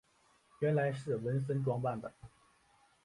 [0.61, 2.11] 原来是文森装扮的。